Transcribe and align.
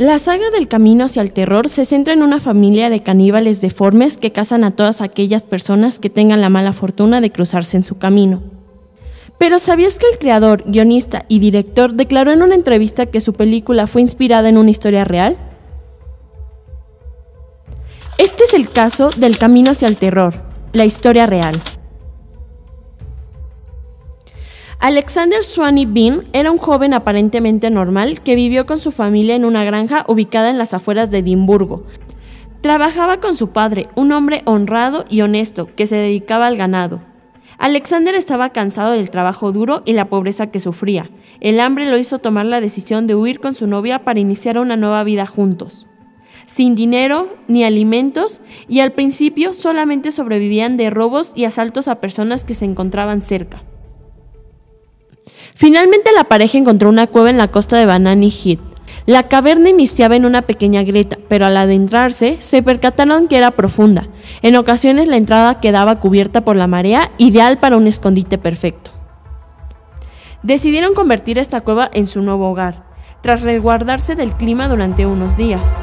La 0.00 0.18
saga 0.18 0.48
del 0.48 0.66
camino 0.66 1.04
hacia 1.04 1.20
el 1.20 1.34
terror 1.34 1.68
se 1.68 1.84
centra 1.84 2.14
en 2.14 2.22
una 2.22 2.40
familia 2.40 2.88
de 2.88 3.02
caníbales 3.02 3.60
deformes 3.60 4.16
que 4.16 4.32
cazan 4.32 4.64
a 4.64 4.70
todas 4.70 5.02
aquellas 5.02 5.42
personas 5.42 5.98
que 5.98 6.08
tengan 6.08 6.40
la 6.40 6.48
mala 6.48 6.72
fortuna 6.72 7.20
de 7.20 7.30
cruzarse 7.30 7.76
en 7.76 7.84
su 7.84 7.98
camino. 7.98 8.42
Pero 9.36 9.58
¿sabías 9.58 9.98
que 9.98 10.06
el 10.10 10.18
creador, 10.18 10.64
guionista 10.66 11.26
y 11.28 11.38
director 11.38 11.92
declaró 11.92 12.32
en 12.32 12.40
una 12.40 12.54
entrevista 12.54 13.04
que 13.04 13.20
su 13.20 13.34
película 13.34 13.86
fue 13.86 14.00
inspirada 14.00 14.48
en 14.48 14.56
una 14.56 14.70
historia 14.70 15.04
real? 15.04 15.36
Este 18.16 18.44
es 18.44 18.54
el 18.54 18.70
caso 18.70 19.10
del 19.18 19.36
camino 19.36 19.72
hacia 19.72 19.88
el 19.88 19.98
terror, 19.98 20.40
la 20.72 20.86
historia 20.86 21.26
real. 21.26 21.60
Alexander 24.80 25.44
Swanee 25.44 25.84
Bean 25.84 26.22
era 26.32 26.50
un 26.50 26.56
joven 26.56 26.94
aparentemente 26.94 27.68
normal 27.68 28.22
que 28.22 28.34
vivió 28.34 28.64
con 28.64 28.78
su 28.78 28.92
familia 28.92 29.34
en 29.34 29.44
una 29.44 29.62
granja 29.62 30.06
ubicada 30.08 30.48
en 30.48 30.56
las 30.56 30.72
afueras 30.72 31.10
de 31.10 31.18
Edimburgo. 31.18 31.84
Trabajaba 32.62 33.20
con 33.20 33.36
su 33.36 33.50
padre, 33.50 33.88
un 33.94 34.10
hombre 34.10 34.40
honrado 34.46 35.04
y 35.10 35.20
honesto 35.20 35.68
que 35.76 35.86
se 35.86 35.96
dedicaba 35.96 36.46
al 36.46 36.56
ganado. 36.56 37.02
Alexander 37.58 38.14
estaba 38.14 38.48
cansado 38.48 38.92
del 38.92 39.10
trabajo 39.10 39.52
duro 39.52 39.82
y 39.84 39.92
la 39.92 40.08
pobreza 40.08 40.46
que 40.46 40.60
sufría. 40.60 41.10
El 41.40 41.60
hambre 41.60 41.84
lo 41.84 41.98
hizo 41.98 42.18
tomar 42.18 42.46
la 42.46 42.62
decisión 42.62 43.06
de 43.06 43.14
huir 43.14 43.38
con 43.38 43.52
su 43.52 43.66
novia 43.66 44.02
para 44.02 44.20
iniciar 44.20 44.58
una 44.58 44.76
nueva 44.76 45.04
vida 45.04 45.26
juntos. 45.26 45.90
Sin 46.46 46.74
dinero 46.74 47.28
ni 47.48 47.64
alimentos 47.64 48.40
y 48.66 48.80
al 48.80 48.92
principio 48.92 49.52
solamente 49.52 50.10
sobrevivían 50.10 50.78
de 50.78 50.88
robos 50.88 51.32
y 51.34 51.44
asaltos 51.44 51.86
a 51.86 52.00
personas 52.00 52.46
que 52.46 52.54
se 52.54 52.64
encontraban 52.64 53.20
cerca. 53.20 53.62
Finalmente 55.54 56.10
la 56.12 56.24
pareja 56.24 56.58
encontró 56.58 56.88
una 56.88 57.06
cueva 57.06 57.30
en 57.30 57.38
la 57.38 57.48
costa 57.48 57.76
de 57.76 57.86
Banani 57.86 58.30
Heath. 58.30 58.60
La 59.06 59.28
caverna 59.28 59.70
iniciaba 59.70 60.16
en 60.16 60.24
una 60.24 60.42
pequeña 60.42 60.82
grieta, 60.82 61.18
pero 61.28 61.46
al 61.46 61.56
adentrarse 61.56 62.36
se 62.40 62.62
percataron 62.62 63.28
que 63.28 63.36
era 63.36 63.52
profunda. 63.52 64.08
En 64.42 64.56
ocasiones 64.56 65.08
la 65.08 65.16
entrada 65.16 65.60
quedaba 65.60 66.00
cubierta 66.00 66.42
por 66.42 66.56
la 66.56 66.66
marea, 66.66 67.10
ideal 67.18 67.58
para 67.58 67.76
un 67.76 67.86
escondite 67.86 68.38
perfecto. 68.38 68.90
Decidieron 70.42 70.94
convertir 70.94 71.38
esta 71.38 71.60
cueva 71.60 71.90
en 71.92 72.06
su 72.06 72.22
nuevo 72.22 72.50
hogar, 72.50 72.84
tras 73.20 73.42
resguardarse 73.42 74.14
del 74.14 74.34
clima 74.34 74.68
durante 74.68 75.06
unos 75.06 75.36
días. 75.36 75.78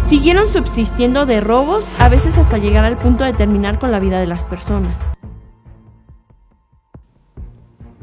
Siguieron 0.00 0.46
subsistiendo 0.46 1.26
de 1.26 1.40
robos, 1.40 1.94
a 1.98 2.08
veces 2.08 2.38
hasta 2.38 2.58
llegar 2.58 2.84
al 2.84 2.98
punto 2.98 3.24
de 3.24 3.32
terminar 3.32 3.78
con 3.78 3.92
la 3.92 4.00
vida 4.00 4.20
de 4.20 4.26
las 4.26 4.44
personas. 4.44 4.94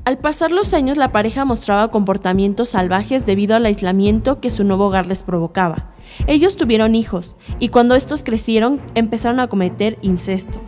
Al 0.10 0.18
pasar 0.18 0.52
los 0.52 0.74
años, 0.74 0.98
la 0.98 1.12
pareja 1.12 1.46
mostraba 1.46 1.92
comportamientos 1.92 2.70
salvajes 2.70 3.28
debido 3.28 3.56
al 3.56 3.68
aislamiento 3.68 4.42
que 4.42 4.50
su 4.50 4.64
nuevo 4.64 4.88
hogar 4.88 5.06
les 5.06 5.22
provocaba. 5.22 5.94
Ellos 6.26 6.56
tuvieron 6.56 6.96
hijos, 6.96 7.38
y 7.60 7.68
cuando 7.68 7.94
estos 7.94 8.24
crecieron, 8.24 8.82
empezaron 8.96 9.40
a 9.40 9.50
cometer 9.50 10.00
incesto. 10.02 10.62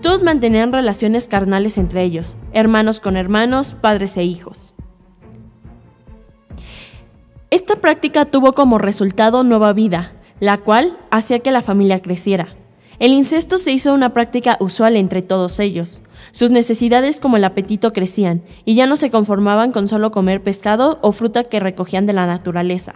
Todos 0.00 0.24
mantenían 0.24 0.72
relaciones 0.72 1.28
carnales 1.28 1.78
entre 1.78 2.02
ellos, 2.02 2.36
hermanos 2.52 2.98
con 2.98 3.16
hermanos, 3.16 3.76
padres 3.80 4.16
e 4.16 4.24
hijos. 4.24 4.74
Esta 7.50 7.76
práctica 7.76 8.24
tuvo 8.24 8.52
como 8.52 8.78
resultado 8.78 9.44
nueva 9.44 9.72
vida, 9.74 10.20
la 10.40 10.58
cual 10.58 10.98
hacía 11.12 11.38
que 11.38 11.52
la 11.52 11.62
familia 11.62 12.02
creciera. 12.02 12.56
El 13.02 13.14
incesto 13.14 13.58
se 13.58 13.72
hizo 13.72 13.92
una 13.92 14.10
práctica 14.10 14.56
usual 14.60 14.94
entre 14.94 15.22
todos 15.22 15.58
ellos. 15.58 16.02
Sus 16.30 16.52
necesidades 16.52 17.18
como 17.18 17.36
el 17.36 17.42
apetito 17.42 17.92
crecían 17.92 18.44
y 18.64 18.76
ya 18.76 18.86
no 18.86 18.94
se 18.96 19.10
conformaban 19.10 19.72
con 19.72 19.88
solo 19.88 20.12
comer 20.12 20.40
pescado 20.40 21.00
o 21.02 21.10
fruta 21.10 21.42
que 21.42 21.58
recogían 21.58 22.06
de 22.06 22.12
la 22.12 22.28
naturaleza. 22.28 22.94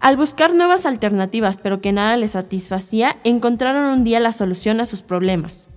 Al 0.00 0.16
buscar 0.16 0.56
nuevas 0.56 0.86
alternativas 0.86 1.56
pero 1.56 1.80
que 1.80 1.92
nada 1.92 2.16
les 2.16 2.32
satisfacía, 2.32 3.20
encontraron 3.22 3.84
un 3.96 4.02
día 4.02 4.18
la 4.18 4.32
solución 4.32 4.80
a 4.80 4.84
sus 4.84 5.02
problemas. 5.02 5.68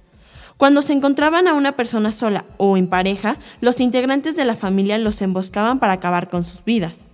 Cuando 0.57 0.81
se 0.81 0.93
encontraban 0.93 1.47
a 1.47 1.53
una 1.53 1.73
persona 1.75 2.11
sola 2.11 2.45
o 2.57 2.77
en 2.77 2.87
pareja, 2.87 3.37
los 3.59 3.79
integrantes 3.79 4.35
de 4.35 4.45
la 4.45 4.55
familia 4.55 4.97
los 4.97 5.21
emboscaban 5.21 5.77
para 5.77 5.93
acabar 5.93 6.31
con 6.31 6.43
sus 6.43 6.65
vidas. 6.65 7.10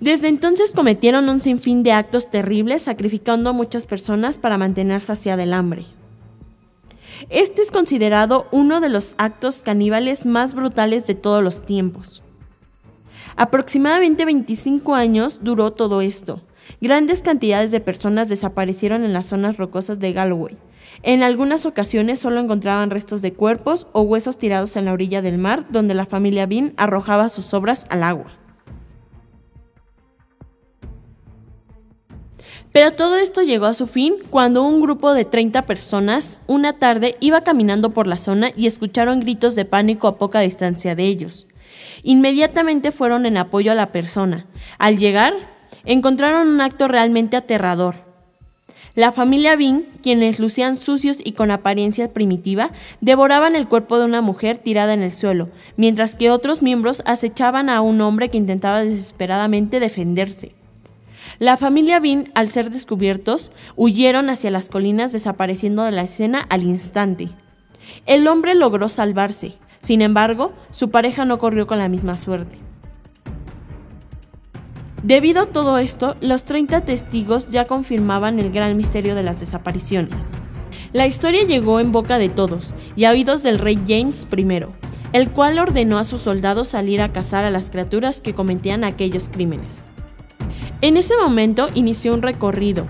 Desde 0.00 0.28
entonces 0.28 0.72
cometieron 0.74 1.28
un 1.28 1.40
sinfín 1.40 1.82
de 1.82 1.92
actos 1.92 2.30
terribles, 2.30 2.82
sacrificando 2.82 3.50
a 3.50 3.52
muchas 3.52 3.84
personas 3.84 4.38
para 4.38 4.56
mantenerse 4.56 5.12
hacia 5.12 5.36
del 5.36 5.52
hambre. 5.52 5.84
Este 7.28 7.60
es 7.60 7.70
considerado 7.70 8.48
uno 8.50 8.80
de 8.80 8.88
los 8.88 9.14
actos 9.18 9.60
caníbales 9.60 10.24
más 10.24 10.54
brutales 10.54 11.06
de 11.06 11.14
todos 11.14 11.44
los 11.44 11.66
tiempos. 11.66 12.22
Aproximadamente 13.36 14.24
25 14.24 14.94
años 14.94 15.40
duró 15.42 15.70
todo 15.70 16.00
esto. 16.00 16.40
Grandes 16.80 17.20
cantidades 17.20 17.70
de 17.70 17.80
personas 17.80 18.30
desaparecieron 18.30 19.04
en 19.04 19.12
las 19.12 19.26
zonas 19.26 19.58
rocosas 19.58 19.98
de 19.98 20.14
Galway. 20.14 20.56
En 21.02 21.22
algunas 21.22 21.66
ocasiones 21.66 22.20
solo 22.20 22.40
encontraban 22.40 22.90
restos 22.90 23.20
de 23.20 23.34
cuerpos 23.34 23.86
o 23.92 24.00
huesos 24.00 24.38
tirados 24.38 24.76
en 24.76 24.86
la 24.86 24.92
orilla 24.92 25.20
del 25.20 25.36
mar 25.36 25.66
donde 25.70 25.94
la 25.94 26.06
familia 26.06 26.46
Bean 26.46 26.72
arrojaba 26.78 27.28
sus 27.28 27.52
obras 27.52 27.86
al 27.90 28.02
agua. 28.02 28.39
Pero 32.72 32.92
todo 32.92 33.16
esto 33.16 33.42
llegó 33.42 33.66
a 33.66 33.74
su 33.74 33.86
fin 33.86 34.14
cuando 34.30 34.62
un 34.62 34.80
grupo 34.80 35.12
de 35.12 35.24
30 35.24 35.62
personas 35.62 36.40
una 36.46 36.74
tarde 36.74 37.16
iba 37.20 37.42
caminando 37.42 37.90
por 37.90 38.06
la 38.06 38.16
zona 38.16 38.50
y 38.56 38.66
escucharon 38.66 39.20
gritos 39.20 39.56
de 39.56 39.64
pánico 39.64 40.06
a 40.06 40.18
poca 40.18 40.40
distancia 40.40 40.94
de 40.94 41.04
ellos. 41.04 41.48
Inmediatamente 42.04 42.92
fueron 42.92 43.26
en 43.26 43.36
apoyo 43.36 43.72
a 43.72 43.74
la 43.74 43.90
persona. 43.90 44.46
Al 44.78 44.98
llegar, 44.98 45.34
encontraron 45.84 46.48
un 46.48 46.60
acto 46.60 46.86
realmente 46.86 47.36
aterrador. 47.36 48.08
La 48.94 49.12
familia 49.12 49.56
Bean, 49.56 49.86
quienes 50.02 50.40
lucían 50.40 50.76
sucios 50.76 51.18
y 51.22 51.32
con 51.32 51.50
apariencia 51.50 52.12
primitiva, 52.12 52.70
devoraban 53.00 53.54
el 53.54 53.68
cuerpo 53.68 53.98
de 53.98 54.04
una 54.04 54.20
mujer 54.20 54.58
tirada 54.58 54.94
en 54.94 55.02
el 55.02 55.12
suelo, 55.12 55.48
mientras 55.76 56.16
que 56.16 56.30
otros 56.30 56.60
miembros 56.60 57.02
acechaban 57.06 57.68
a 57.68 57.82
un 57.82 58.00
hombre 58.00 58.30
que 58.30 58.38
intentaba 58.38 58.82
desesperadamente 58.82 59.78
defenderse. 59.78 60.59
La 61.38 61.56
familia 61.56 62.00
Bean, 62.00 62.30
al 62.34 62.48
ser 62.48 62.70
descubiertos, 62.70 63.52
huyeron 63.76 64.30
hacia 64.30 64.50
las 64.50 64.68
colinas 64.68 65.12
desapareciendo 65.12 65.84
de 65.84 65.92
la 65.92 66.02
escena 66.02 66.46
al 66.48 66.62
instante. 66.62 67.30
El 68.06 68.26
hombre 68.26 68.54
logró 68.54 68.88
salvarse, 68.88 69.54
sin 69.80 70.02
embargo, 70.02 70.52
su 70.70 70.90
pareja 70.90 71.24
no 71.24 71.38
corrió 71.38 71.66
con 71.66 71.78
la 71.78 71.88
misma 71.88 72.16
suerte. 72.16 72.58
Debido 75.02 75.42
a 75.42 75.46
todo 75.46 75.78
esto, 75.78 76.16
los 76.20 76.44
30 76.44 76.82
testigos 76.82 77.46
ya 77.46 77.64
confirmaban 77.64 78.38
el 78.38 78.52
gran 78.52 78.76
misterio 78.76 79.14
de 79.14 79.22
las 79.22 79.40
desapariciones. 79.40 80.28
La 80.92 81.06
historia 81.06 81.44
llegó 81.44 81.80
en 81.80 81.90
boca 81.90 82.18
de 82.18 82.28
todos 82.28 82.74
y 82.96 83.04
a 83.04 83.10
oídos 83.10 83.42
del 83.42 83.58
rey 83.58 83.78
James 83.88 84.26
I, 84.36 84.66
el 85.12 85.30
cual 85.30 85.58
ordenó 85.58 85.98
a 85.98 86.04
sus 86.04 86.20
soldados 86.20 86.68
salir 86.68 87.00
a 87.00 87.12
cazar 87.12 87.44
a 87.44 87.50
las 87.50 87.70
criaturas 87.70 88.20
que 88.20 88.34
cometían 88.34 88.84
aquellos 88.84 89.30
crímenes. 89.30 89.88
En 90.82 90.96
ese 90.96 91.14
momento 91.18 91.68
inició 91.74 92.14
un 92.14 92.22
recorrido. 92.22 92.86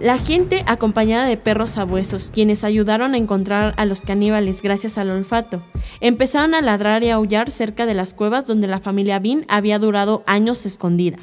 La 0.00 0.18
gente 0.18 0.64
acompañada 0.66 1.26
de 1.26 1.36
perros 1.36 1.70
sabuesos, 1.70 2.32
quienes 2.34 2.64
ayudaron 2.64 3.14
a 3.14 3.18
encontrar 3.18 3.72
a 3.76 3.84
los 3.84 4.00
caníbales 4.00 4.62
gracias 4.62 4.98
al 4.98 5.10
olfato, 5.10 5.62
empezaron 6.00 6.54
a 6.54 6.60
ladrar 6.60 7.04
y 7.04 7.10
aullar 7.10 7.52
cerca 7.52 7.86
de 7.86 7.94
las 7.94 8.14
cuevas 8.14 8.46
donde 8.46 8.66
la 8.66 8.80
familia 8.80 9.20
Bean 9.20 9.46
había 9.48 9.78
durado 9.78 10.24
años 10.26 10.66
escondida. 10.66 11.18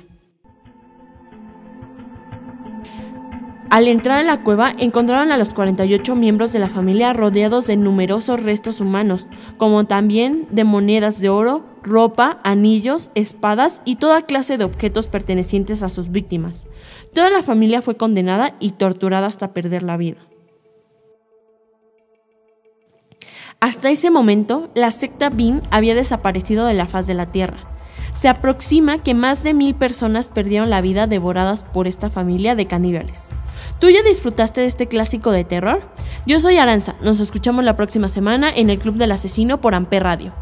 Al 3.71 3.87
entrar 3.87 4.19
a 4.19 4.23
la 4.23 4.43
cueva 4.43 4.73
encontraron 4.77 5.31
a 5.31 5.37
los 5.37 5.51
48 5.51 6.13
miembros 6.13 6.51
de 6.51 6.59
la 6.59 6.67
familia 6.67 7.13
rodeados 7.13 7.67
de 7.67 7.77
numerosos 7.77 8.43
restos 8.43 8.81
humanos, 8.81 9.27
como 9.55 9.85
también 9.85 10.45
de 10.51 10.65
monedas 10.65 11.21
de 11.21 11.29
oro, 11.29 11.63
ropa, 11.81 12.41
anillos, 12.43 13.11
espadas 13.15 13.81
y 13.85 13.95
toda 13.95 14.23
clase 14.23 14.57
de 14.57 14.65
objetos 14.65 15.07
pertenecientes 15.07 15.83
a 15.83 15.89
sus 15.89 16.11
víctimas. 16.11 16.67
Toda 17.13 17.29
la 17.29 17.43
familia 17.43 17.81
fue 17.81 17.95
condenada 17.95 18.57
y 18.59 18.71
torturada 18.71 19.27
hasta 19.27 19.53
perder 19.53 19.83
la 19.83 19.95
vida. 19.95 20.17
Hasta 23.61 23.89
ese 23.89 24.11
momento, 24.11 24.69
la 24.75 24.91
secta 24.91 25.29
Bean 25.29 25.61
había 25.71 25.95
desaparecido 25.95 26.65
de 26.65 26.73
la 26.73 26.89
faz 26.89 27.07
de 27.07 27.13
la 27.13 27.31
Tierra. 27.31 27.71
Se 28.11 28.27
aproxima 28.27 28.99
que 28.99 29.13
más 29.13 29.43
de 29.43 29.53
mil 29.53 29.75
personas 29.75 30.29
perdieron 30.29 30.69
la 30.69 30.81
vida 30.81 31.07
devoradas 31.07 31.63
por 31.63 31.87
esta 31.87 32.09
familia 32.09 32.55
de 32.55 32.67
caníbales. 32.67 33.31
¿Tú 33.79 33.89
ya 33.89 34.03
disfrutaste 34.03 34.61
de 34.61 34.67
este 34.67 34.87
clásico 34.87 35.31
de 35.31 35.43
terror? 35.43 35.81
Yo 36.25 36.39
soy 36.39 36.57
Aranza, 36.57 36.95
nos 37.01 37.19
escuchamos 37.19 37.63
la 37.63 37.75
próxima 37.75 38.07
semana 38.07 38.49
en 38.49 38.69
el 38.69 38.79
Club 38.79 38.95
del 38.95 39.11
Asesino 39.11 39.61
por 39.61 39.75
Amper 39.75 40.03
Radio. 40.03 40.33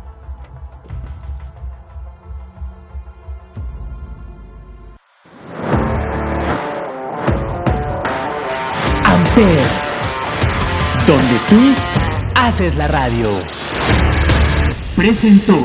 Amper, 9.06 9.66
donde 11.08 11.40
tú 11.50 11.74
haces 12.36 12.76
la 12.78 12.88
radio. 12.88 13.30
Presentó. 14.96 15.56